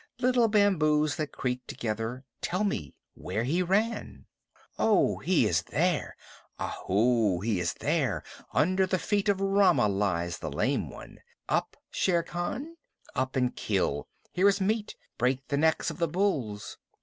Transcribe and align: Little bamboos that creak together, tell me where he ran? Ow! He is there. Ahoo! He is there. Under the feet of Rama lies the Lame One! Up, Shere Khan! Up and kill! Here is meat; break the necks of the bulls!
Little 0.19 0.47
bamboos 0.47 1.15
that 1.17 1.31
creak 1.31 1.61
together, 1.67 2.23
tell 2.41 2.63
me 2.63 2.95
where 3.13 3.43
he 3.43 3.61
ran? 3.61 4.25
Ow! 4.79 5.17
He 5.19 5.47
is 5.47 5.61
there. 5.61 6.15
Ahoo! 6.57 7.39
He 7.41 7.59
is 7.59 7.73
there. 7.75 8.23
Under 8.51 8.87
the 8.87 8.97
feet 8.97 9.29
of 9.29 9.39
Rama 9.39 9.87
lies 9.87 10.39
the 10.39 10.49
Lame 10.49 10.89
One! 10.89 11.19
Up, 11.47 11.77
Shere 11.91 12.23
Khan! 12.23 12.77
Up 13.13 13.35
and 13.35 13.55
kill! 13.55 14.07
Here 14.31 14.49
is 14.49 14.59
meat; 14.59 14.95
break 15.19 15.47
the 15.49 15.57
necks 15.57 15.91
of 15.91 15.99
the 15.99 16.07
bulls! 16.07 16.79